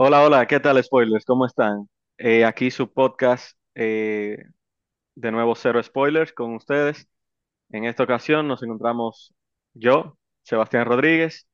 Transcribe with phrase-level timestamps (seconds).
[0.00, 1.24] Hola, hola, ¿qué tal, spoilers?
[1.24, 1.88] ¿Cómo están?
[2.18, 4.36] Eh, aquí su podcast, eh,
[5.16, 7.08] de nuevo Cero Spoilers con ustedes.
[7.70, 9.34] En esta ocasión nos encontramos
[9.74, 11.48] yo, Sebastián Rodríguez,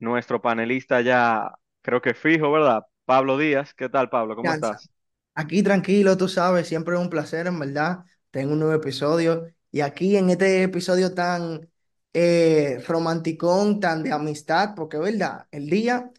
[0.00, 2.82] nuestro panelista ya creo que fijo, ¿verdad?
[3.04, 3.72] Pablo Díaz.
[3.74, 4.34] ¿Qué tal, Pablo?
[4.34, 4.90] ¿Cómo estás?
[5.36, 7.98] Aquí tranquilo, tú sabes, siempre es un placer, en verdad.
[8.32, 11.70] Tengo un nuevo episodio y aquí en este episodio tan
[12.12, 16.10] eh, romanticón, tan de amistad, porque verdad, el día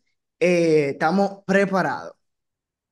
[0.43, 2.13] eh, estamos preparados.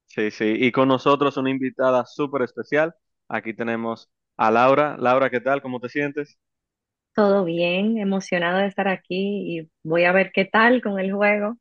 [0.05, 0.45] Sí, sí.
[0.59, 2.93] Y con nosotros una invitada súper especial.
[3.29, 4.97] Aquí tenemos a Laura.
[4.97, 5.61] Laura, ¿qué tal?
[5.61, 6.37] ¿Cómo te sientes?
[7.15, 11.55] Todo bien, emocionado de estar aquí y voy a ver qué tal con el juego.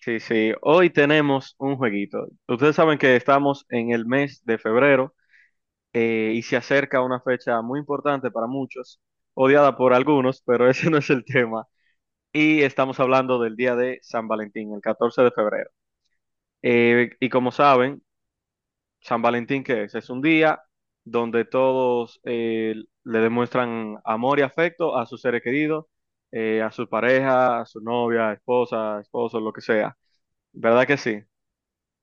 [0.00, 0.52] Sí, sí.
[0.62, 2.28] Hoy tenemos un jueguito.
[2.46, 5.14] Ustedes saben que estamos en el mes de febrero.
[5.94, 9.00] eh, y se acerca una fecha muy importante para muchos,
[9.34, 11.66] odiada por algunos, pero ese no es el tema.
[12.32, 15.70] Y estamos hablando del día de San Valentín, el 14 de febrero.
[16.62, 18.02] Eh, y como saben,
[19.00, 19.94] San Valentín, ¿qué es?
[19.94, 20.62] Es un día
[21.04, 25.86] donde todos eh, le demuestran amor y afecto a sus seres queridos,
[26.32, 29.96] eh, a su pareja, a su novia, esposa, esposo, lo que sea.
[30.52, 31.22] ¿Verdad que sí?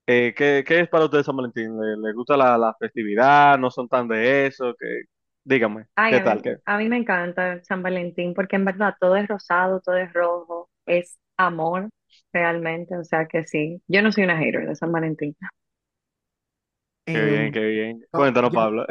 [0.08, 1.78] Eh, ¿qué, qué es para ustedes San Valentín?
[1.80, 3.58] ¿Le, gusta la, la festividad?
[3.60, 4.76] ¿No son tan de eso?
[4.80, 5.04] Que,
[5.46, 6.42] dígame, Ay, ¿qué a tal?
[6.42, 6.58] mí, ¿Qué?
[6.66, 10.70] a mí me encanta San Valentín porque en verdad todo es rosado, todo es rojo,
[10.86, 11.90] es amor
[12.34, 13.82] realmente, o sea que sí.
[13.88, 15.36] Yo no soy una hater de San Valentín.
[17.12, 18.06] Qué bien, En, qué bien.
[18.14, 18.86] no, Cuéntanos, yo, Pablo.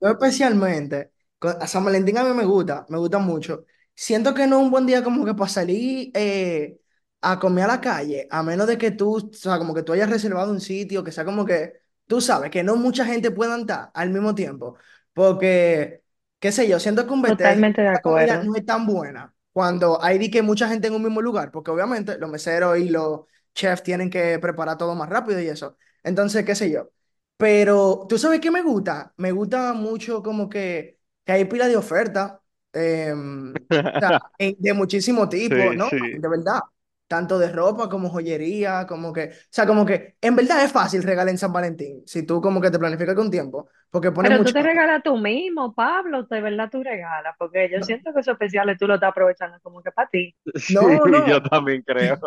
[0.00, 3.64] Yo especialmente, a San Valentín a mí me gusta, me gusta mucho.
[3.94, 6.80] Siento que no es un buen día como que para salir eh,
[7.22, 9.92] a comer a la calle, a menos de que tú, o sea, como que tú
[9.92, 11.74] hayas reservado un sitio, que sea como que,
[12.06, 14.76] tú sabes, que no mucha gente pueda estar al mismo tiempo.
[15.18, 16.02] Porque,
[16.38, 18.44] qué sé yo, siento que un Totalmente de acuerdo.
[18.44, 21.70] no es tan buena cuando hay de que mucha gente en un mismo lugar, porque
[21.72, 23.22] obviamente los meseros y los
[23.54, 25.76] chefs tienen que preparar todo más rápido y eso.
[26.04, 26.90] Entonces, qué sé yo.
[27.36, 29.12] Pero, ¿tú sabes qué me gusta?
[29.16, 32.40] Me gusta mucho como que, que hay pila de oferta
[32.72, 35.90] em, o sea, de muchísimo tipo, Sí, ¿no?
[35.90, 35.98] sí.
[35.98, 36.60] De verdad.
[37.08, 41.02] Tanto de ropa como joyería, como que, o sea, como que en verdad es fácil
[41.02, 44.52] regalar en San Valentín, si tú como que te planificas con tiempo, porque Pero tú
[44.52, 48.32] te regalas tú mismo, Pablo, de verdad tú regalas, porque yo No, siento que esos
[48.32, 50.34] especiales tú lo estás aprovechando como que para ti.
[50.56, 52.18] Sí, no, yo no, también creo.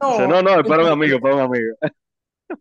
[0.00, 0.42] No, no.
[0.42, 1.74] no, es para un amigo, para un amigo.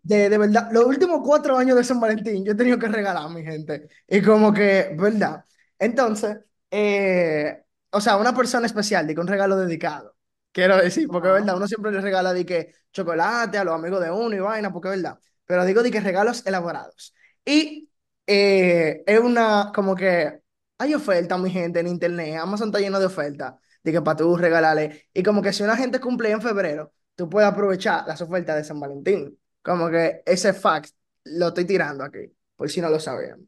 [0.02, 3.24] De, de verdad, los últimos cuatro años de San Valentín yo he tenido que regalar
[3.26, 3.88] a mi gente.
[4.08, 5.46] Y como que, ¿verdad?
[5.80, 6.38] Entonces,
[6.72, 10.12] eh, o sea, una persona especial, que un regalo dedicado.
[10.53, 14.02] Quiero decir, porque es verdad, uno siempre le regala de que chocolate a los amigos
[14.03, 15.19] de uno y vaina, porque es verdad.
[15.46, 17.14] Pero digo de que regalos elaborados.
[17.46, 17.90] Y
[18.28, 20.42] eh, es una, como que
[20.78, 22.38] hay oferta, mi gente, en internet.
[22.40, 23.56] Amazon está lleno de ofertas.
[23.84, 25.09] De que para tú regalarle.
[25.13, 28.63] Y como que si una gente cumple en febrero, tú puedes aprovechar las ofertas de
[28.63, 29.38] San Valentín.
[29.62, 30.92] Como que ese fact
[31.25, 33.47] lo estoy tirando aquí, por si no lo sabían.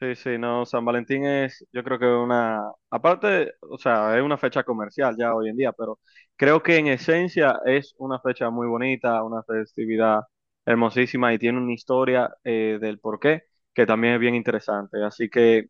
[0.00, 2.60] Sí, sí, no, San Valentín es, yo creo que una,
[2.90, 6.00] aparte, o sea, es una fecha comercial ya hoy en día, pero
[6.36, 10.20] creo que en esencia es una fecha muy bonita, una festividad
[10.66, 15.02] hermosísima y tiene una historia eh, del porqué que también es bien interesante.
[15.02, 15.66] Así que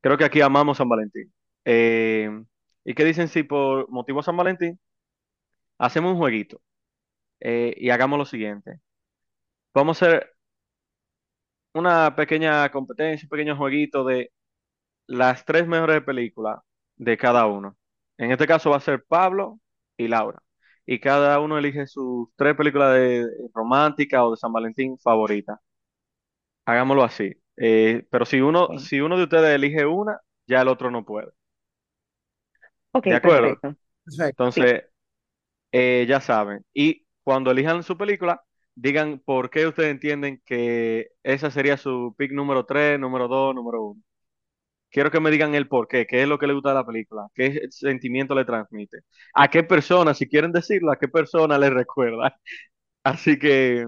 [0.00, 1.32] creo que aquí amamos San Valentín.
[1.64, 2.30] Eh,
[2.84, 4.80] ¿y qué dicen si por motivo San Valentín
[5.78, 6.60] hacemos un jueguito
[7.40, 8.80] eh, y hagamos lo siguiente?
[9.74, 10.32] Vamos a hacer
[11.74, 14.32] una pequeña competencia, un pequeño jueguito de
[15.06, 16.60] las tres mejores películas
[16.96, 17.76] de cada uno.
[18.18, 19.60] En este caso va a ser Pablo
[19.96, 20.40] y Laura.
[20.86, 25.58] Y cada uno elige sus tres películas de romántica o de San Valentín favoritas.
[26.64, 27.32] Hagámoslo así.
[27.56, 31.30] Eh, pero si uno, si uno de ustedes elige una, ya el otro no puede.
[32.92, 33.58] Ok, ¿De acuerdo?
[33.60, 33.76] perfecto.
[34.06, 34.22] Sí.
[34.22, 34.84] Entonces,
[35.72, 36.64] eh, ya saben.
[36.74, 38.42] Y cuando elijan su película,
[38.80, 43.82] digan por qué ustedes entienden que esa sería su pick número 3, número 2, número
[43.84, 44.02] uno.
[44.90, 46.86] Quiero que me digan el por qué, qué es lo que le gusta de la
[46.86, 49.00] película, qué sentimiento le transmite,
[49.34, 52.36] a qué persona, si quieren decirlo, a qué persona le recuerda.
[53.04, 53.86] Así que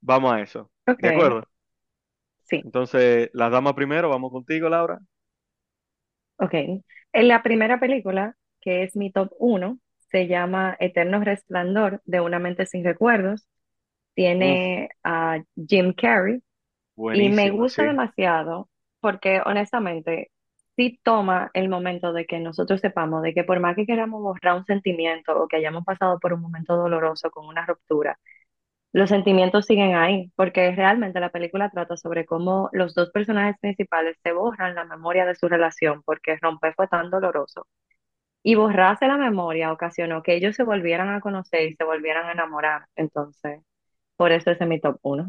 [0.00, 0.70] vamos a eso.
[0.86, 1.44] ¿De acuerdo?
[2.44, 2.60] sí.
[2.64, 4.98] Entonces, las damas primero, vamos contigo, Laura.
[6.38, 6.54] Ok.
[7.12, 9.78] En la primera película, que es mi top uno,
[10.10, 13.46] se llama Eterno Resplandor de una mente sin recuerdos.
[14.40, 15.38] Uf, Tiene a
[15.68, 16.42] Jim Carrey
[17.12, 17.50] y me sí.
[17.50, 18.68] gusta demasiado
[19.00, 20.30] porque honestamente
[20.76, 24.56] sí toma el momento de que nosotros sepamos de que por más que queramos borrar
[24.56, 28.18] un sentimiento o que hayamos pasado por un momento doloroso con una ruptura,
[28.92, 34.16] los sentimientos siguen ahí, porque realmente la película trata sobre cómo los dos personajes principales
[34.22, 37.66] se borran la memoria de su relación porque romper fue tan doloroso
[38.42, 42.32] y borrarse la memoria ocasionó que ellos se volvieran a conocer y se volvieran a
[42.32, 42.86] enamorar.
[42.96, 43.60] Entonces,
[44.18, 45.26] por eso ese es mi top uno.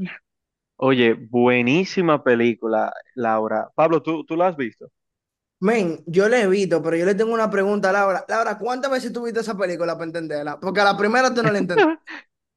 [0.78, 3.70] Oye, buenísima película, Laura.
[3.76, 4.90] Pablo, ¿tú, tú la has visto?
[5.62, 8.26] Men, yo le evito, pero yo le tengo una pregunta a Laura.
[8.30, 10.60] Laura, ¿cuántas veces tú viste esa película para entenderla?
[10.60, 11.84] Porque a la primera tú no la entendí.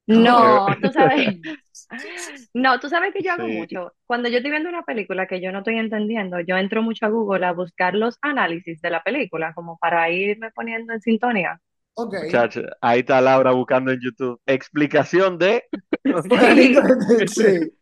[0.06, 1.36] No, tú sabes.
[2.54, 3.52] No, tú sabes que yo hago Sí.
[3.58, 3.92] mucho.
[4.06, 7.10] Cuando yo estoy viendo una película que yo no estoy entendiendo, yo entro mucho a
[7.10, 11.60] Google a buscar los análisis de la película, como para irme poniendo en sintonía.
[11.94, 12.14] Ok.
[12.80, 14.40] Ahí está Laura buscando en YouTube.
[14.46, 15.64] Explicación de...
[17.28, 17.72] Sí.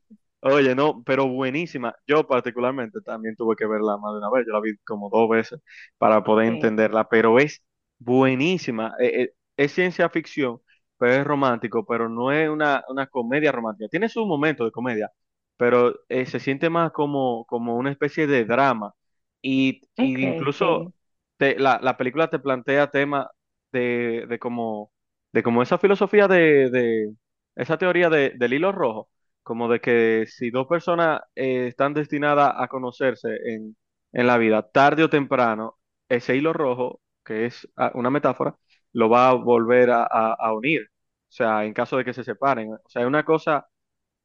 [0.42, 1.94] Oye, no, pero buenísima.
[2.06, 4.46] Yo particularmente también tuve que verla más de una vez.
[4.46, 5.60] Yo la vi como dos veces
[5.98, 6.50] para poder sí.
[6.50, 7.62] entenderla, pero es
[7.98, 8.94] buenísima.
[9.00, 10.60] Eh, eh, es ciencia ficción,
[10.98, 13.88] pero es romántico, pero no es una, una comedia romántica.
[13.90, 15.10] Tiene su momento de comedia,
[15.56, 18.94] pero eh, se siente más como, como una especie de drama.
[19.42, 20.92] Y, incluso
[21.36, 23.26] te- la, la película te plantea temas
[23.72, 24.92] de, de como,
[25.32, 27.14] de como esa filosofía de, de
[27.62, 29.08] esa teoría de, del hilo rojo
[29.42, 33.76] como de que si dos personas eh, están destinadas a conocerse en,
[34.12, 35.78] en la vida, tarde o temprano,
[36.08, 38.56] ese hilo rojo, que es ah, una metáfora,
[38.92, 40.82] lo va a volver a, a- unir.
[41.28, 42.72] O sea, en caso de que se separen.
[42.74, 43.66] O sea, es una cosa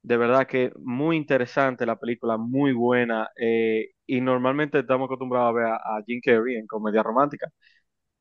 [0.03, 3.29] de verdad que muy interesante la película, muy buena.
[3.37, 7.47] eh, y normalmente estamos acostumbrados a ver a, a Jim Carrey en comedia romántica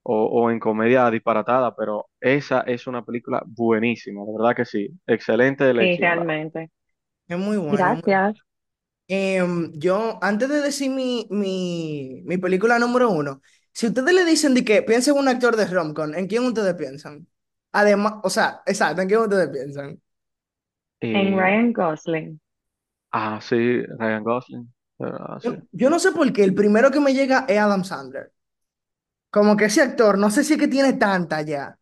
[0.05, 4.91] o, o en comedia disparatada, pero esa es una película buenísima, de verdad que sí.
[5.09, 6.71] Excelente Sí, elección, realmente.
[7.29, 8.01] Es muy buena.
[8.01, 8.37] Gracias.
[9.09, 13.43] Em, yo, antes de decir mi, mi, mi película número uno,
[13.73, 16.75] si ustedes le dicen de que piensen en un actor de romcom, ¿en quién ustedes
[16.75, 17.29] piensan?
[17.73, 20.03] Además, o sea, exacto, ¿en quién ustedes piensan?
[21.15, 22.39] En Eh, Ryan Gosling.
[23.13, 23.57] Ah, sí,
[23.99, 24.75] Ryan Gosling.
[25.01, 25.53] Ah, sí.
[25.53, 28.33] Yo, yo no sé por qué, el primero que me llega es Adam Sandler.
[29.35, 31.79] Como que ese actor, no sé si es que tiene tanta ya.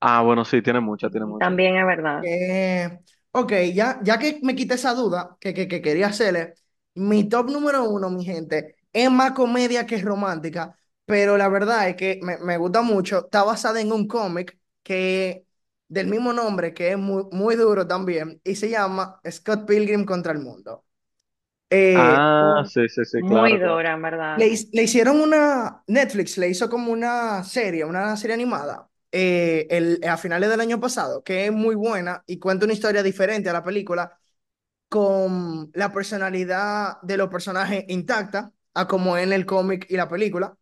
[0.00, 1.48] Ah, bueno, sí, tiene mucha, tiene mucha.
[1.48, 2.22] También es verdad.
[2.22, 3.00] Que,
[3.32, 6.54] ok, ya, ya que me quité esa duda que, que, que quería hacerle,
[6.94, 10.76] mi top número uno, mi gente, es más comedia que romántica,
[11.06, 13.24] pero la verdad es que me, me gusta mucho.
[13.26, 15.46] Está basada en un cómic que
[15.88, 20.32] del mismo nombre, que es muy, muy duro también, y se llama Scott Pilgrim contra
[20.32, 20.84] el mundo.
[21.70, 23.78] Eh, Ah, sí, sí, sí, muy claro, claro.
[23.78, 24.36] dura, en verdad.
[24.36, 29.66] le, hi- le hicieron una, Netflix le hizo como una serie, una serie animada, eh,
[29.70, 33.50] el, a finales del año pasado, que es muy buena y cuenta una historia diferente
[33.50, 34.18] a la película,
[34.88, 40.56] con la personalidad de los personajes intacta, a como en el cómic y la película,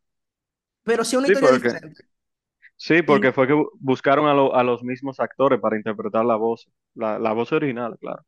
[0.84, 2.04] pero sí una Sí, historia porque, diferente.
[2.78, 6.24] Sí, Y porque fue que bu- buscaron a, lo- a los mismos actores para interpretar
[6.24, 8.24] la voz, la, la voz original, claro.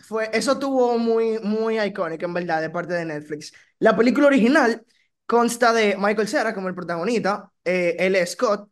[0.00, 3.52] Fue, eso tuvo muy, muy icónico, en verdad, de parte de Netflix.
[3.78, 4.84] La película original
[5.26, 8.70] consta de Michael Cera como el protagonista, eh, es Scott,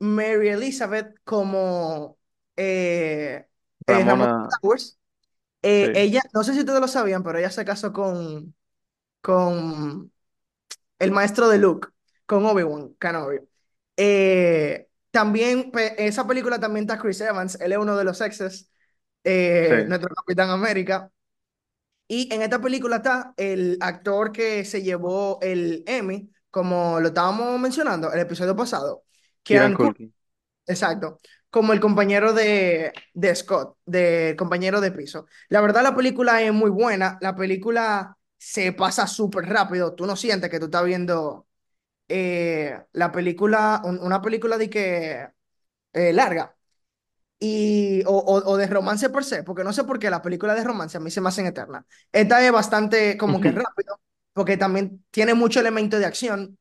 [0.00, 2.18] Mary Elizabeth como
[2.56, 3.46] eh,
[3.86, 4.98] eh, Ramona Flowers.
[5.62, 8.54] Eh, sí, ella, no sé si ustedes lo sabían, pero ella se casó con,
[9.22, 10.12] con
[10.98, 11.88] el maestro de Luke,
[12.26, 13.38] con Obi-Wan Kenobi.
[13.96, 18.70] Eh, también, esa película también está Chris Evans, él es uno de los exes,
[19.60, 21.10] sí, eh, nuestro Capitán América.
[22.08, 27.58] Y en esta película está el actor que se llevó el Emmy, como lo estábamos
[27.60, 29.04] mencionando el episodio pasado,
[29.42, 30.12] Kieran Culkin.
[30.66, 31.18] exacto,
[31.50, 35.26] como el compañero de, de Scott, de compañero de piso.
[35.48, 40.16] La verdad, la película es muy buena, la película se pasa súper rápido, tú no
[40.16, 41.46] sientes que tú estás viendo
[42.12, 45.28] eh, la película, un- una película de que
[45.94, 46.56] eh, larga
[47.40, 50.56] y, o, o, o de romance per se, porque no sé por qué las películas
[50.56, 51.84] de romance a mí se me hacen eternas.
[52.12, 54.00] Esta es bastante como que rápido,
[54.32, 56.58] porque también tiene mucho elemento de acción.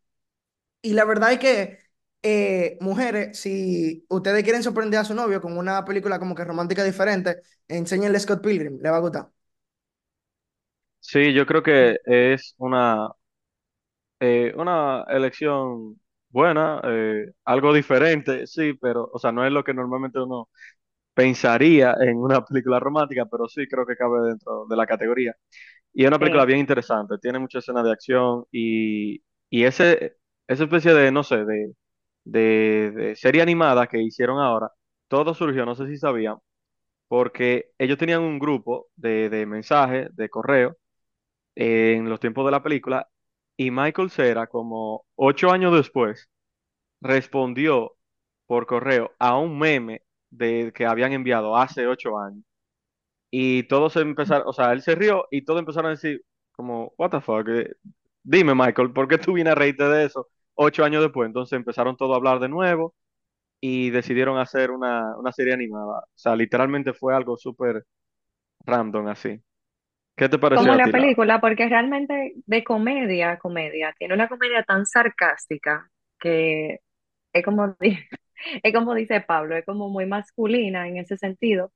[0.81, 1.79] Y la verdad es que,
[2.23, 6.83] eh, mujeres, si ustedes quieren sorprender a su novio con una película como que romántica
[6.83, 9.31] diferente, enséñenle Scott Pilgrim, le va a gustar.
[10.99, 13.09] Sí, yo creo que es una,
[14.21, 19.75] eh, una elección buena, eh, algo diferente, sí, pero, o sea, no es lo que
[19.75, 20.49] normalmente uno
[21.13, 25.35] pensaría en una película romántica, pero sí creo que cabe dentro de la categoría.
[25.93, 26.45] Y es una película Sí.
[26.45, 31.45] bien interesante, tiene muchas escenas de acción y, y ese, esa especie de, no sé,
[31.45, 31.73] de,
[32.25, 34.71] de, de serie animada que hicieron ahora,
[35.09, 36.37] todo surgió, no sé si sabían,
[37.07, 40.77] porque ellos tenían un grupo de, de mensajes, de correo,
[41.55, 43.07] en los tiempos de la película,
[43.57, 46.29] y Michael Cera, como ocho años después,
[47.01, 47.93] respondió
[48.47, 52.43] por correo a un meme de, que habían enviado hace ocho años.
[53.31, 57.11] Y todos empezaron, o sea, él se rió y todos empezaron a decir, como, what
[57.11, 57.73] the fuck, eh,
[58.23, 60.27] dime Michael, ¿por qué tú vienes a reírte de eso?
[60.55, 62.93] ocho años después, entonces empezaron todo a hablar de nuevo
[63.61, 65.99] y decidieron hacer una, una serie animada.
[66.01, 67.85] O sea, literalmente fue algo súper
[68.65, 69.41] random así.
[70.15, 71.13] ¿Qué te pareció Como a la ti, Laura?
[71.13, 75.89] película, porque realmente de comedia a comedia, tiene una comedia tan sarcástica
[76.19, 76.79] que
[77.33, 77.97] es como, di-
[78.63, 81.71] es como dice Pablo, es como muy masculina en ese sentido.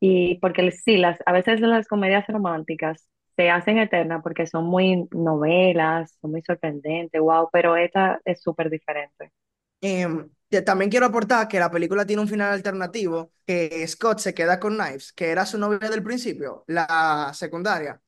[0.00, 5.08] Y porque sí, las, a veces las comedias románticas se hacen eternas porque son muy
[5.12, 9.32] novelas, son muy sorprendentes, wow, pero esta es súper diferente.
[9.80, 14.60] Em, también quiero aportar que la película tiene un final alternativo, que Scott se queda
[14.60, 18.02] con Knives, que era su novia del principio, la secundaria.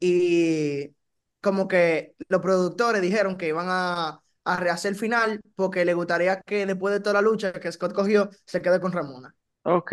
[0.00, 0.94] Y
[1.40, 6.40] como que los productores dijeron que iban a, a rehacer el final porque le gustaría
[6.42, 9.34] que después de toda la lucha que Scott cogió, se quede con Ramona.
[9.64, 9.92] Ok,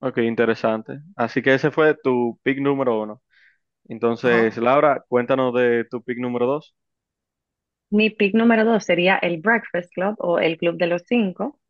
[0.00, 1.00] ok, interesante.
[1.16, 3.22] Así que ese fue tu pick número uno.
[3.88, 4.58] Entonces, Ajá.
[4.58, 6.74] Laura, cuéntanos de tu pick número dos.
[7.92, 11.60] Mi pick número dos sería el Breakfast Club o el Club de los Cinco.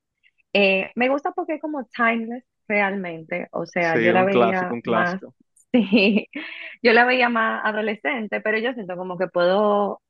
[0.52, 4.74] Eh, me gusta porque es como timeless realmente, o sea, Sí, yo la un clásico,
[4.74, 5.20] veía más,
[5.72, 6.28] sí,
[6.82, 10.00] yo la veía más adolescente, pero yo siento como que puedo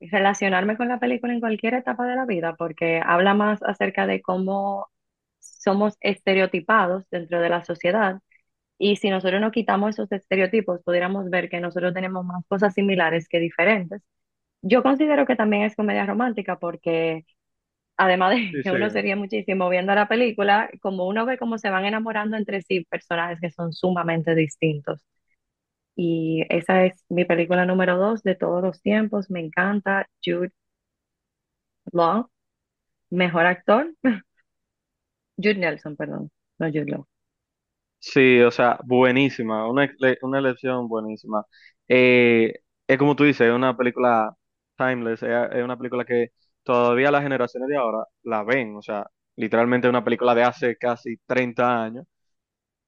[0.00, 4.20] relacionarme con la película en cualquier etapa de la vida porque habla más acerca de
[4.20, 4.88] cómo
[5.40, 8.20] somos estereotipados dentro de la sociedad
[8.78, 13.28] y si nosotros no quitamos esos estereotipos, pudiéramos ver que nosotros tenemos más cosas similares
[13.28, 14.02] que diferentes.
[14.62, 17.24] Yo considero que también es comedia romántica porque
[17.96, 18.76] además de Sí, que sí.
[18.76, 22.62] uno se ríe muchísimo viendo la película, como uno ve cómo se van enamorando entre
[22.62, 25.00] sí personajes que son sumamente distintos.
[25.96, 29.30] Y esa es mi película número dos de todos los tiempos.
[29.30, 30.52] Me encanta Jude
[31.92, 32.28] Law,
[33.10, 33.94] mejor actor.
[35.36, 37.06] Jude Nelson, perdón, no Jude Law.
[37.98, 39.88] Sí, o sea, buenísima, una,
[40.22, 41.44] una elección buenísima.
[41.88, 42.52] Eh,
[42.88, 44.36] es como tú dices, es una película
[44.76, 46.28] timeless, es, es una película que
[46.62, 50.76] todavía las generaciones de ahora la ven, o sea, literalmente es una película de hace
[50.76, 52.06] casi 30 años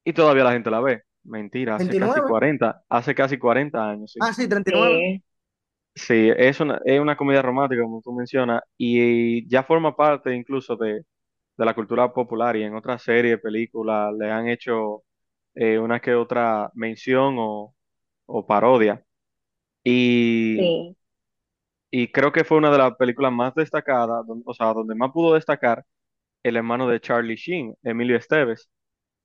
[0.04, 1.02] y todavía la gente la ve.
[1.24, 2.22] Mentira, hace casi 29.
[2.22, 4.20] 40, hace casi 40 años, sí.
[4.20, 5.06] Ah, sí, 39.
[5.14, 5.22] Sí,
[5.94, 10.76] Sí, es una, es una comedia romántica, como tú mencionas, y ya forma parte incluso
[10.76, 11.04] de,
[11.56, 15.04] de la cultura popular y en otras series, películas, le han hecho
[15.54, 17.74] eh, una que otra mención o,
[18.26, 19.04] o parodia.
[19.84, 20.96] Y, sí,
[21.96, 25.34] y creo que fue una de las películas más destacadas, o sea, donde más pudo
[25.34, 25.84] destacar
[26.42, 28.70] el hermano de Charlie Sheen, Emilio Esteves,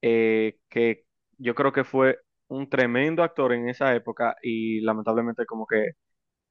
[0.02, 1.06] eh, que
[1.38, 5.94] yo creo que fue un tremendo actor en esa época y lamentablemente como que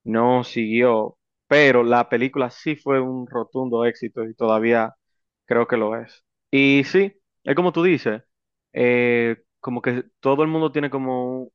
[0.05, 4.95] no siguió, pero la película sí fue un rotundo éxito y todavía
[5.47, 6.25] creo que lo es.
[6.51, 8.23] Y sí, es como tú dices,
[8.73, 11.51] eh, como que todo el mundo tiene como, un-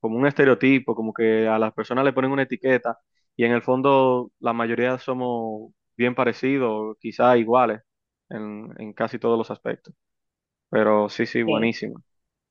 [0.00, 2.98] como un estereotipo, como que a las personas le ponen una etiqueta
[3.36, 7.82] y en el fondo la mayoría somos bien parecidos, quizá iguales
[8.28, 9.94] en, en casi todos los aspectos.
[10.70, 12.02] Pero sí, sí, sí, buenísimo.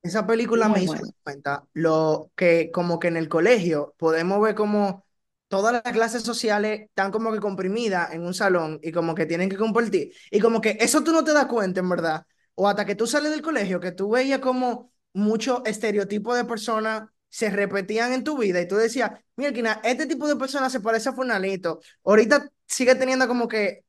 [0.03, 1.05] Esa película muy me hizo bueno.
[1.05, 5.05] dar cuenta lo que como que en el colegio podemos ver como
[5.47, 9.49] todas las clases sociales están como que comprimidas en un salón y como que tienen
[9.49, 10.13] que compartir.
[10.31, 12.25] Y como que eso tú no te das cuenta, en verdad.
[12.55, 17.09] O hasta que tú sales del colegio, que tú veías como muchos estereotipos de personas
[17.33, 21.09] se repetían en tu vida y tú decías, mira, este tipo de personas se parece
[21.09, 21.79] a Funalito.
[22.03, 23.85] Ahorita sigue teniendo como que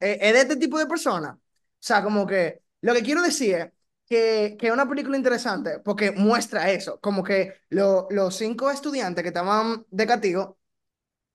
[0.00, 1.34] eh, es de este tipo de personas.
[1.36, 1.40] O
[1.80, 3.72] sea, como que lo que quiero decir es
[4.08, 9.22] que, que es una película interesante porque muestra eso, como que lo- los cinco estudiantes
[9.22, 10.58] que estaban de castigo,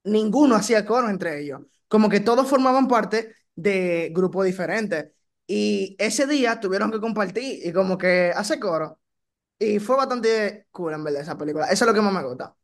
[0.04, 5.12] ninguno hacía coro entre ellos, como que todos formaban parte de grupos diferentes.
[5.48, 8.99] Y ese día tuvieron que compartir y como que hacer coro.
[9.60, 11.66] Y fue bastante cool en verdad esa película.
[11.66, 12.56] Eso es lo que más me gusta.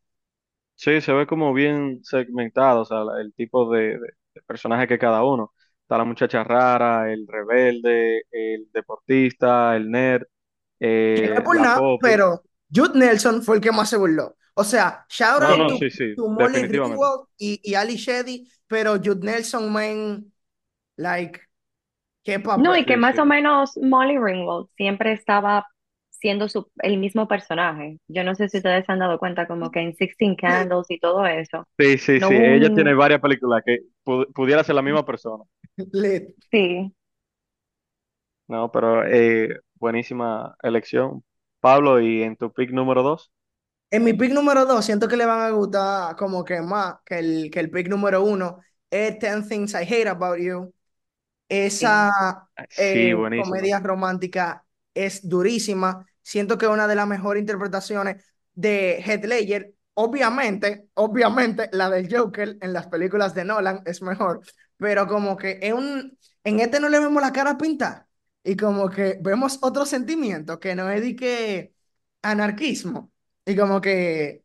[0.74, 3.98] Sí, se ve como bien segmentado, o sea, la- el tipo de, de-
[4.34, 5.52] de personaje que cada uno.
[5.82, 10.24] Está la muchacha rara, el rebelde, el deportista, el nerd,
[11.14, 12.00] Que no es eh, por la nada, popi.
[12.00, 14.36] pero Jude Nelson fue el que más se burló.
[14.54, 17.08] O sea, shout No, out no, to, sí, sí, to Molly definitivamente.
[17.08, 20.32] Ringwald y, y Ali Shetty, pero Jude Nelson, man,
[20.96, 21.40] like,
[22.24, 23.26] qué No, y que Sí, más o sí.
[23.26, 25.66] menos Molly Ringwald siempre estaba
[26.20, 27.98] siendo su, el mismo personaje.
[28.08, 30.98] Yo no sé si ustedes se han dado cuenta, como que en Sixteen Candles y
[30.98, 31.66] todo eso.
[31.78, 32.34] Sí, sí, No sí.
[32.34, 35.44] Ella tiene varias películas que pu- pudiera ser la misma persona.
[36.50, 36.92] Sí.
[38.48, 41.24] No, pero eh, buenísima elección.
[41.60, 43.32] Pablo, ¿y en tu pick número dos?
[43.90, 47.18] En mi pick número dos, siento que le van a gustar como que más que
[47.18, 48.60] el, que el pick número uno.
[48.90, 50.74] Es Ten Things I Hate About You.
[51.48, 52.10] Esa
[52.68, 54.65] Sí, eh, comedia romántica
[54.96, 56.06] es durísima.
[56.22, 58.24] Siento que es una de las mejores interpretaciones
[58.54, 64.40] de Heath Ledger obviamente, obviamente, la del Joker en las películas de Nolan es mejor,
[64.76, 68.06] pero como que en un, en este no le vemos la cara pintada
[68.44, 71.74] y como que vemos otro sentimiento que no es de
[72.22, 73.10] anarquismo
[73.46, 74.44] y como que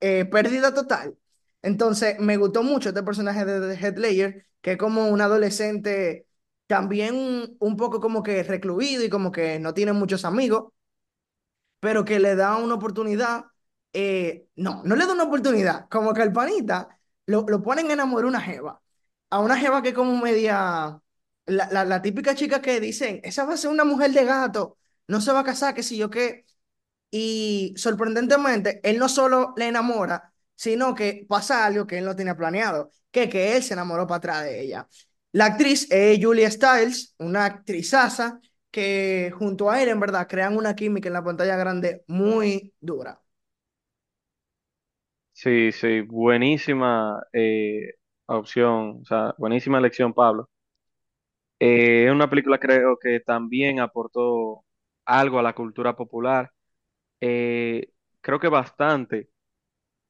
[0.00, 1.16] eh, pérdida total.
[1.62, 6.26] Entonces, me gustó mucho este personaje de Head Ledger, que es como un adolescente
[6.72, 7.14] también
[7.60, 10.72] un, poco como que recluido y como que no tiene muchos amigos,
[11.80, 13.44] pero que le da una oportunidad.
[13.92, 17.92] eh, no, no le da una oportunidad, como que el panita lo, lo ponen a
[17.94, 18.80] enamorar una jeva,
[19.30, 21.00] a una jeva que como media,
[21.46, 24.78] la, la, la típica chica que dicen, esa va a ser una mujer de gato,
[25.08, 26.46] no se va a casar, qué sé yo qué.
[27.10, 32.36] Y sorprendentemente, él no solo le enamora, sino que pasa algo que él no tenía
[32.36, 34.88] planeado, que que él se enamoró para atrás de ella.
[35.32, 40.74] La actriz es Julia Stiles, una actrizaza que junto a él, en verdad, crean una
[40.76, 43.22] química en la pantalla grande muy dura.
[45.34, 47.94] Sí, sí, buenísima eh,
[48.26, 50.48] opción, o sea, buenísima elección, Pablo.
[51.58, 54.64] Eh, es una película creo que también aportó
[55.04, 56.50] algo a la cultura popular,
[57.20, 57.90] eh,
[58.22, 59.30] creo que bastante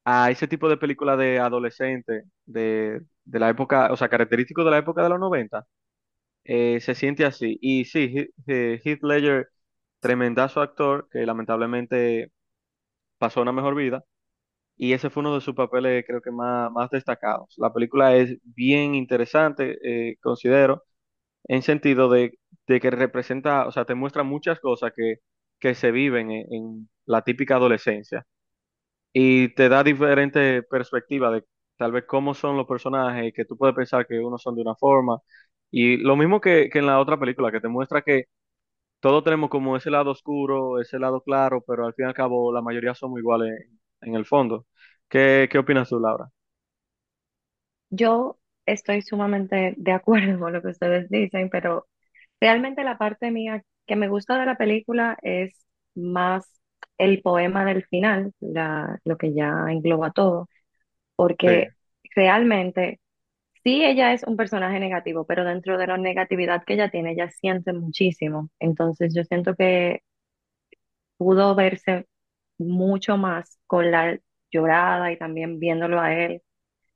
[0.05, 4.71] a ese tipo de película de adolescente de, de la época, o sea, característico de
[4.73, 5.67] la época de los 90,
[6.45, 7.59] eh, se siente así.
[7.63, 9.51] Y sí, Heath, Ledger,
[10.01, 12.33] tremendazo actor que lamentablemente
[13.19, 14.05] pasó una mejor vida.
[14.77, 17.55] Y ese fue uno de sus papeles, creo que más, más destacados.
[17.59, 20.85] La película es bien interesante, eh, considero,
[21.45, 22.39] en sentido de,
[22.69, 25.17] de que representa, o sea, te muestra muchas cosas que,
[25.61, 28.27] que se viven en, en la típica adolescencia.
[29.13, 31.45] Y te da diferentes perspectivas de
[31.83, 34.77] tal vez cómo son los personajes, que tú puedes pensar que unos son de una
[34.77, 35.19] forma.
[35.71, 38.27] Y lo mismo que, que en la otra película, que te muestra que
[39.01, 42.53] todos tenemos como ese lado oscuro, ese lado claro, pero al fin y al cabo
[42.53, 43.67] la mayoría somos iguales
[44.03, 44.67] en, el fondo.
[45.09, 46.31] ¿Qué, qué opinas tú, Laura?
[47.91, 51.89] Yo estoy sumamente de acuerdo con lo que ustedes dicen, pero
[52.41, 55.67] realmente la parte mía que me gusta de la película es
[55.97, 56.61] más
[56.99, 58.33] el poema del final,
[59.05, 60.49] lo que ya engloba todo,
[61.45, 61.71] Sí, porque
[62.15, 63.01] realmente
[63.65, 67.31] sí ella es un personaje negativo, pero dentro de la negatividad que ella tiene, ella
[67.31, 68.51] siente muchísimo.
[68.61, 70.03] Entonces yo siento que
[71.17, 72.07] pudo verse
[72.59, 74.19] mucho más con la
[74.51, 76.43] llorada y también viéndolo a él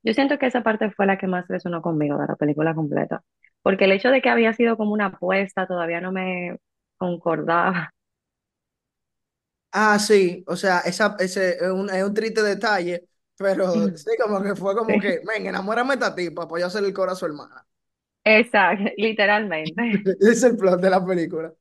[0.03, 3.23] Yo siento que esa parte fue la que más resonó conmigo de la película completa,
[3.63, 6.57] porque el hecho de que había sido como una apuesta todavía no me
[6.97, 7.91] concordaba.
[9.71, 14.41] Ah, sí, o sea, esa, ese es un, es un triste detalle, pero sí, como
[14.43, 15.01] que fue como Sí.
[15.01, 17.65] que, ven, enamórame a esta tipa para yo hacerle el coro a su hermana.
[18.23, 20.03] Exacto, literalmente.
[20.19, 21.53] Ese es el plot de la película.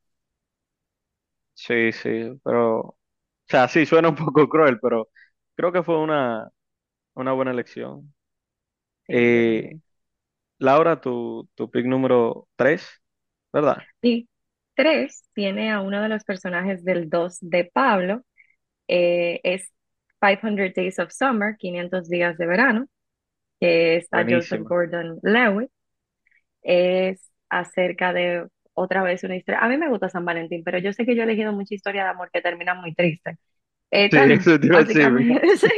[1.55, 2.97] sí, sí, pero, o
[3.49, 5.09] sea, sí, suena un poco cruel, pero
[5.57, 6.49] creo que fue una,
[7.15, 8.15] una buena elección.
[9.07, 9.79] Sí, Eh.
[10.59, 12.87] Laura, tu, tu pick número 3,
[13.53, 13.89] ¿verdad?
[14.03, 14.29] Y
[14.75, 18.23] tres tiene a uno de los personajes del 2 de Pablo,
[18.89, 19.73] eh, es
[20.21, 22.87] 500 Days of Summer, 500 días de verano,
[23.61, 24.69] que está Joseph Buenísima.
[24.69, 25.71] Gordon-Levitt.
[26.63, 29.61] es acerca de otra vez una historia.
[29.61, 32.05] A mí me gusta San Valentín, pero yo sé que yo he elegido mucha historia
[32.05, 33.39] de amor que terminan muy triste.
[34.11, 35.11] Sí, Esta no, eso te iba a decir.
[35.11, 35.43] básicamente.
[35.59, 35.69] sí.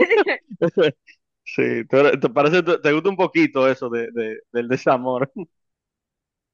[1.44, 5.32] Sí, eres- te parece, te, te gusta un poquito eso de, de- del desamor.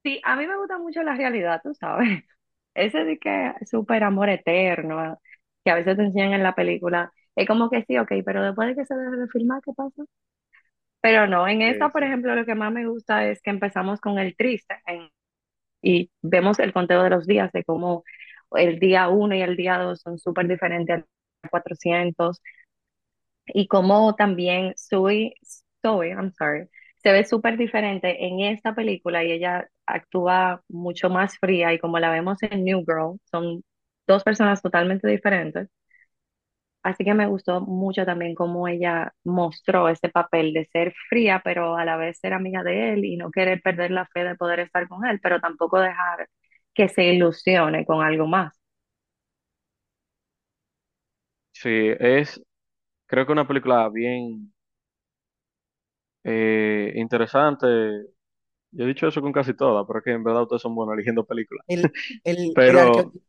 [0.03, 2.25] Sí, a mí me gusta mucho la realidad, tú sabes.
[2.75, 5.19] Ese de que súper amor eterno,
[5.65, 7.13] que a veces te enseñan en la película.
[7.37, 10.05] Es como que sí, ok, pero después de que se deje de filmar, ¿qué pasa?
[11.01, 14.19] Pero no, en esta, por ejemplo, lo que más me gusta es que empezamos con
[14.19, 15.11] el triste en-
[15.83, 18.05] y vemos el conteo de los días, de cómo
[18.53, 20.97] el día uno y el día dos son súper diferentes
[21.45, 22.41] al 400
[23.47, 25.35] y cómo también Zoe,
[25.83, 26.69] Zoe, I'm sorry,
[27.03, 31.99] se ve súper diferente en esta película y ella actúa mucho más fría y como
[31.99, 33.63] la vemos en New Girl, son
[34.07, 35.69] dos personas totalmente diferentes.
[36.85, 41.77] Así que me gustó mucho también cómo ella mostró ese papel de ser fría, pero
[41.79, 44.61] a la vez ser amiga de él y no querer perder la fe de poder
[44.61, 46.29] estar con él, pero tampoco dejar
[46.75, 48.55] que se ilusione con algo más.
[51.53, 51.71] Sí,
[52.01, 52.41] es,
[53.07, 54.53] creo que una película bien
[56.25, 57.67] eh, interesante.
[58.73, 60.95] Yo he dicho eso con casi todas, pero es que en verdad ustedes son buenos
[60.95, 61.67] eligiendo películas.
[61.67, 61.93] El,
[62.25, 63.25] el, el Pero arquetipo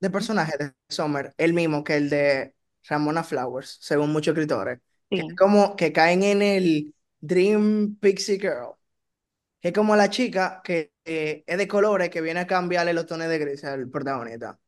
[0.00, 2.54] de personaje de Summer, el mismo que el de
[2.88, 4.80] Ramona Flowers, según muchos escritores,
[5.12, 8.74] que es como que caen en el Dream Pixie Girl,
[9.60, 13.06] que es como la chica que eh, es de colores que viene a cambiarle los
[13.06, 14.58] tonos de gris al protagonista.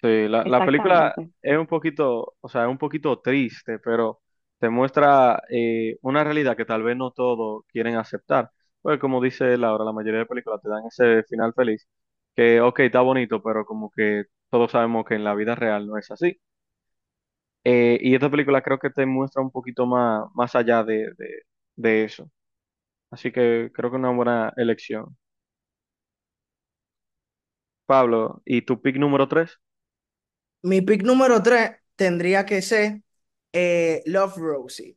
[0.00, 4.20] Sí, la, la película es un poquito, o sea, es un poquito triste, pero
[4.58, 8.50] te muestra eh, una realidad que tal vez no todos quieren aceptar.
[8.80, 11.88] Pues como dice Laura, la mayoría de películas te dan ese final feliz,
[12.36, 15.96] que ok, está bonito, pero como que todos sabemos que en la vida real no
[15.98, 16.40] es así.
[17.64, 21.10] Eh, y esta película creo que te muestra un poquito más, más allá de,
[21.76, 22.30] de, eso.
[23.10, 25.16] Así que creo que es una buena elección.
[27.86, 29.58] Pablo, ¿y tu pick número tres?
[30.62, 33.02] Mi pick número 3 tendría que ser
[33.52, 34.96] eh, Love Rosie.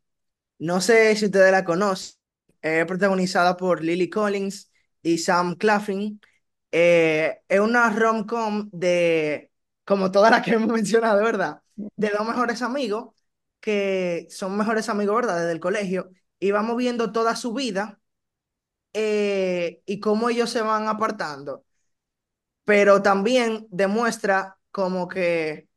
[0.59, 2.17] No sé si ustedes la conocen.
[2.61, 4.71] Es protagonizada por Lily Collins
[5.03, 6.21] y Sam Claflin.
[6.71, 9.51] Eh, es una rom-com de,
[9.85, 11.61] como todas las que hemos mencionado, ¿verdad?
[11.95, 13.13] De dos mejores amigos
[13.59, 15.37] que son mejores amigos, ¿verdad?
[15.39, 16.09] Desde el colegio.
[16.39, 17.99] Y vamos viendo toda su vida
[18.93, 21.65] eh, y cómo ellos se van apartando.
[22.65, 25.67] Pero también demuestra como que,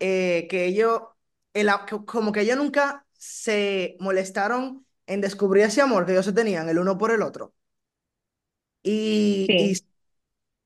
[0.00, 1.02] eh, que ellos,
[1.54, 1.70] el
[2.06, 6.78] como que ellos nunca se molestaron en descubrir ese amor que ellos se tenían el
[6.80, 7.54] uno por el otro.
[8.82, 9.80] Y, y Sí,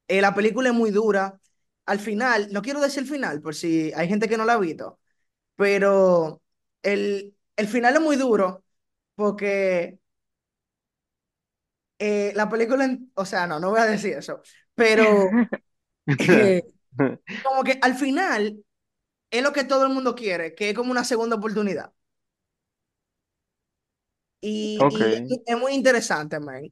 [0.09, 1.41] eh, la película es muy dura.
[1.87, 4.59] Al final, no quiero decir el final, por si hay gente que no la ha
[4.59, 5.01] visto,
[5.57, 6.43] pero
[6.83, 8.65] el, el final es muy duro
[9.17, 9.99] porque
[11.99, 14.43] eh, la película, en- o sea, no, no voy a decir eso,
[14.75, 15.43] pero
[16.31, 16.63] eh,
[17.43, 18.65] como que al final
[19.31, 21.93] es lo que todo el mundo quiere, que es como una segunda oportunidad.
[24.41, 26.71] Y, y es es muy interesante, man,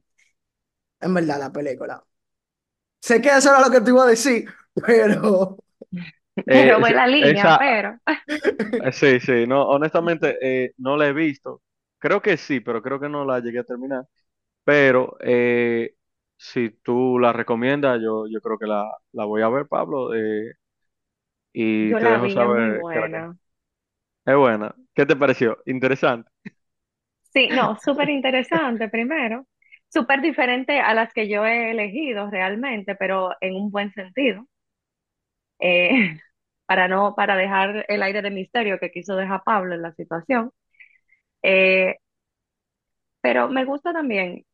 [1.01, 2.03] en verdad, la película.
[3.01, 5.57] Sé que eso era lo que te iba a decir, pero
[6.45, 7.99] Eh, robé la línea, esa, pero
[8.79, 11.61] eh, sí, sí, no, honestamente eh, no la he visto.
[11.99, 14.05] Creo que sí, pero creo que no la llegué a terminar.
[14.63, 15.95] Pero eh,
[16.37, 20.53] si tú la recomiendas, yo, yo creo que la, la voy a ver, Pablo, eh,
[21.53, 22.99] y yo te la dejo vi, es muy saber qué.
[23.03, 23.37] buena.
[24.25, 24.75] Es buena.
[24.93, 25.57] ¿Qué te pareció?
[25.65, 26.29] Interesante.
[27.33, 29.47] Sí, no, súper interesante primero,
[29.89, 34.45] súper diferente a las que yo he elegido realmente, pero en un buen sentido,
[35.59, 35.89] eh,
[36.65, 40.51] para no, para dejar el aire de misterio que quiso dejar Pablo en la situación.
[41.43, 41.97] Eh,
[43.21, 44.45] pero me gusta también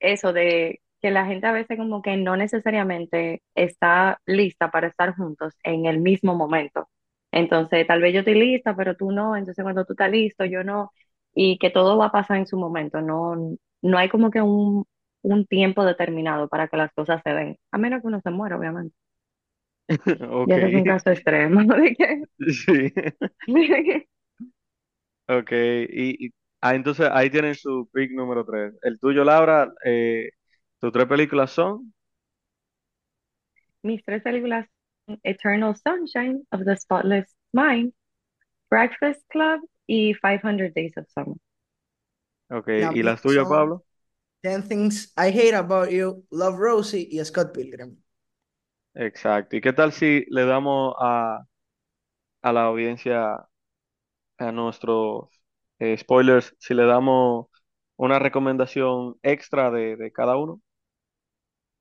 [0.00, 5.14] eso de que la gente a veces como que no necesariamente está lista para estar
[5.16, 6.88] juntos en el mismo momento.
[7.30, 10.64] Entonces, tal vez yo estoy lista, pero tú no, entonces cuando tú estás listo, yo
[10.64, 10.92] no,
[11.34, 13.36] y que todo va a pasar en su momento, no,
[13.82, 14.84] no hay como que un,
[15.22, 18.56] un tiempo determinado para que las cosas se den, a menos que uno se muera,
[18.58, 18.94] obviamente.
[20.30, 20.56] Ok.
[20.56, 22.22] Ese es un caso extremo, de que,
[22.52, 22.92] Sí.
[25.28, 25.50] Ok.
[25.52, 28.74] Y, y- ah, entonces ahí tienen su pick número 3.
[28.82, 30.30] El tuyo, Laura, eh,
[30.80, 31.92] tus tres películas son.
[33.82, 34.66] mis tres películas,
[35.24, 37.92] Eternal Sunshine of the Spotless Mind,
[38.70, 41.36] Breakfast Club y 500 Days of Summer.
[42.50, 42.68] Ok.
[42.76, 43.84] las ¿Y mías las tuyas, son Pablo?
[44.42, 47.98] Ten Things I Hate About You, Love Rosie y Scott Pilgrim.
[48.98, 49.56] Exacto.
[49.56, 51.44] ¿Y qué tal si le damos a,
[52.42, 53.48] a la audiencia,
[54.38, 55.30] a nuestros
[55.78, 57.46] eh, spoilers, si le damos
[57.96, 60.62] una recomendación extra de, de cada uno?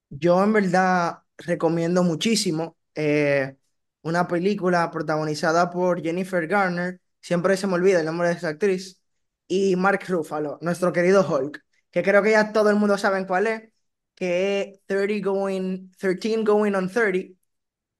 [0.09, 3.57] Yo en verdad recomiendo muchísimo eh,
[4.01, 9.01] una película protagonizada por Jennifer Garner, siempre se me olvida el nombre de esa actriz,
[9.47, 13.47] y Mark Ruffalo, nuestro querido Hulk, que creo que ya todo el mundo sabe cuál
[13.47, 13.63] es,
[14.17, 17.19] que es 30 going, 13 going on 30,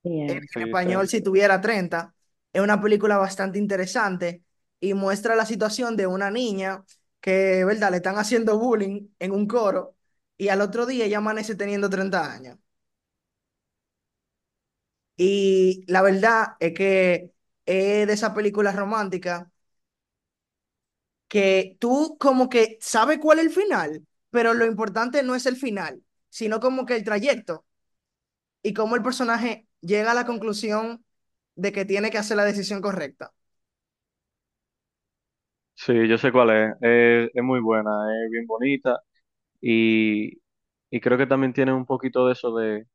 [0.04, 2.16] en, español si tuviera 30.
[2.52, 4.44] Es una película bastante interesante
[4.80, 6.84] y muestra la situación de una niña
[7.22, 9.96] que, ¿verdad?, le están haciendo bullying en un coro
[10.38, 12.58] y al otro día ella amanece teniendo 30 años.
[15.16, 17.32] Y la verdad es que
[17.66, 19.52] es de esa película romántica
[21.28, 25.56] que tú como que sabes cuál es el final, pero lo importante no es el
[25.58, 27.66] final, sino como que el trayecto
[28.64, 31.06] y cómo el personaje llega a la conclusión
[31.56, 33.34] de que tiene que hacer la decisión correcta.
[35.76, 36.74] Sí, yo sé cuál es.
[36.82, 37.92] Es, es muy buena,
[38.26, 39.00] es bien bonita
[39.62, 40.40] y,
[40.92, 42.88] y creo que también tiene un poquito de eso de,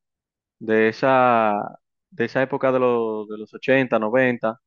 [0.61, 1.55] de esa,
[2.11, 4.61] de esa época de los, de los 80, 90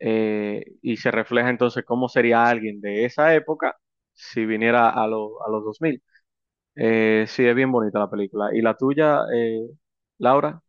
[0.00, 3.76] eh, y se refleja entonces cómo sería alguien de esa época
[4.14, 6.02] si viniera a, lo- a los 2000.
[6.74, 8.50] Eh, sí, es bien bonita la película.
[8.54, 9.68] ¿Y la tuya, eh,
[10.18, 10.62] Laura?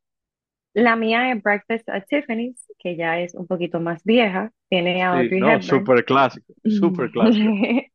[0.73, 5.13] La mía es Breakfast at Tiffany's, que ya es un poquito más vieja, tiene a
[5.13, 5.61] Sí, Audrey no, Hepburn.
[5.61, 7.55] súper clásico, súper clásico.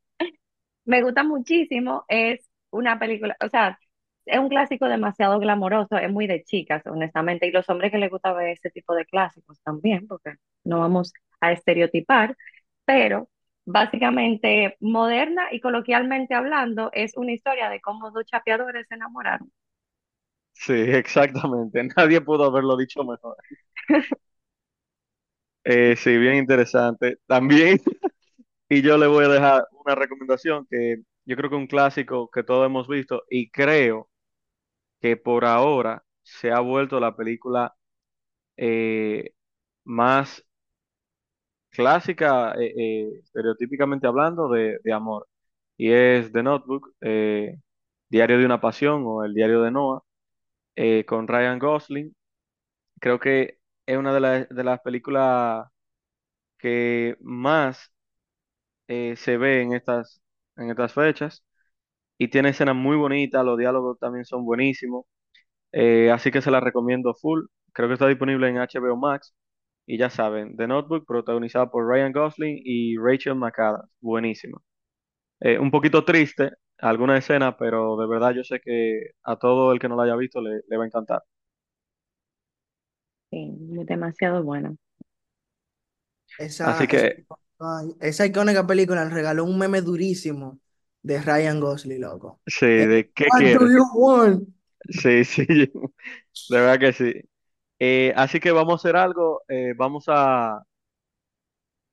[0.84, 3.78] Me gusta muchísimo, es una película, o sea,
[4.26, 8.10] es un clásico demasiado glamoroso, es muy de chicas, honestamente, y los hombres que les
[8.10, 12.36] gusta ver ese tipo de clásicos también, porque no vamos a estereotipar,
[12.84, 13.28] pero
[13.66, 19.52] básicamente moderna y coloquialmente hablando, es una historia de cómo dos chapeadores se enamoraron.
[20.52, 21.82] Sí, exactamente.
[21.96, 23.36] Nadie pudo haberlo dicho mejor.
[25.64, 27.18] Eh, sí, bien interesante.
[27.26, 27.80] También,
[28.70, 32.44] y yo le voy a dejar una recomendación que yo creo que un clásico que
[32.44, 34.10] todos hemos visto y creo
[35.00, 37.74] que por ahora se ha vuelto la película
[38.56, 39.32] eh,
[39.84, 40.44] más
[41.76, 45.28] clásica, eh, eh, estereotípicamente hablando, de, de amor.
[45.76, 47.58] Y es The Notebook, eh,
[48.08, 50.02] Diario de una Pasión o El Diario de Noah,
[51.06, 52.14] con Ryan Gosling.
[53.00, 55.68] Creo que es una de, las de las películas
[56.58, 57.92] que más
[58.88, 60.20] se ve en estas,
[60.56, 61.44] en estas fechas
[62.18, 65.06] y tiene escenas muy bonitas, los diálogos también son buenísimos,
[66.12, 67.46] así que se la recomiendo full.
[67.72, 69.34] Creo que está disponible en HBO Max
[69.86, 74.62] y ya saben, The Notebook, protagonizada por Ryan Gosling y Rachel McAdams, buenísimo.
[75.40, 79.78] Eh, un poquito triste alguna escena, pero de verdad yo sé que a todo el
[79.80, 81.22] que no la haya visto le, le va a encantar.
[83.30, 83.54] Sí,
[83.86, 84.76] demasiado bueno.
[86.36, 87.26] Esa, Así esa, que
[87.58, 90.60] ay, esa icónica película nos regaló un meme durísimo
[91.02, 92.40] de Ryan Gosling, loco.
[92.46, 93.72] sí, Eh, ¿de qué What do quieres?
[93.72, 94.48] you want?
[94.90, 95.46] Sí, sí,
[96.48, 97.12] de verdad que sí.
[97.78, 100.62] Eh, así que vamos a hacer algo, eh, vamos a,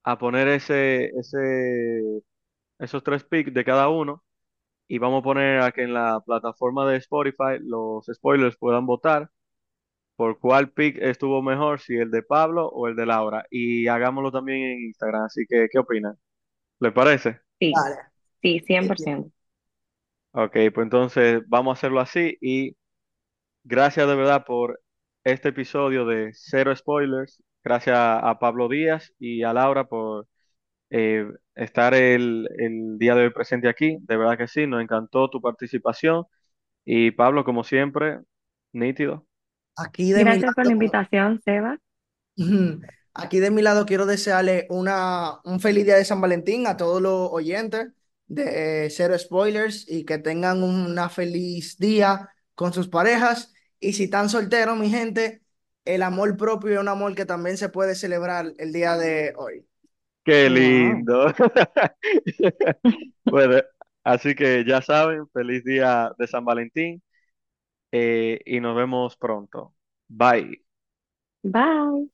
[0.03, 2.21] a poner ese, ese,
[2.79, 4.23] esos tres picks de cada uno
[4.87, 9.29] y vamos a poner a que en la plataforma de Spotify los spoilers puedan votar
[10.17, 13.45] por cuál pick estuvo mejor, si el de Pablo o el de Laura.
[13.51, 16.15] Y hagámoslo también en Instagram, así que, ¿qué opinan?
[16.79, 17.41] ¿Les parece?
[17.59, 17.97] Sí, Dale.
[18.41, 19.31] sí, 100%.
[20.31, 22.75] Ok, pues entonces vamos a hacerlo así y
[23.65, 24.81] gracias de verdad por
[25.23, 27.41] este episodio de Cero Spoilers.
[27.63, 30.27] Gracias a Pablo Díaz y a Laura por
[30.91, 33.97] eh, estar el, el día de hoy presente aquí.
[34.01, 36.25] De verdad que sí, nos encantó tu participación.
[36.85, 38.19] Y Pablo, como siempre,
[38.73, 39.27] nítido.
[39.75, 41.77] Aquí de mi Gracias por la lado, invitación, Seba.
[43.15, 47.01] Aquí de mi lado quiero desearle una, un feliz día de San Valentín a todos
[47.01, 47.89] los oyentes
[48.27, 53.53] de eh, Cero Spoilers y que tengan una feliz día con sus parejas.
[53.83, 55.43] Y si están solteros, mi gente,
[55.85, 59.67] el amor propio es un amor que también se puede celebrar el día de hoy.
[60.23, 60.49] Qué Wow.
[60.49, 61.27] lindo.
[63.29, 63.61] Bueno,
[64.03, 67.01] así que ya saben, feliz día de San Valentín
[67.91, 69.75] eh, y nos vemos pronto.
[70.09, 70.63] Bye.
[71.43, 72.09] Bye.